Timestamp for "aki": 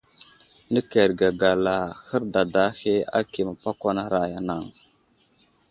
3.19-3.39